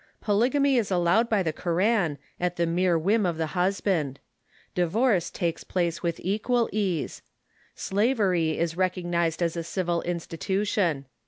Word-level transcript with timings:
Polygamy 0.19 0.77
is 0.77 0.91
al 0.91 1.01
lowed 1.03 1.29
by 1.29 1.43
the 1.43 1.53
Koran, 1.53 2.17
at 2.39 2.55
the 2.55 2.65
mere 2.65 2.97
whim 2.97 3.23
of 3.23 3.37
the 3.37 3.53
husband. 3.53 4.19
Divorce 4.73 5.29
takes 5.29 5.63
place 5.63 6.01
with 6.01 6.19
equal 6.23 6.67
ease. 6.73 7.21
Slavery 7.75 8.57
is 8.57 8.75
recognized 8.75 9.43
as 9.43 9.55
a 9.55 9.63
civil 9.63 10.01
institution. 10.01 11.05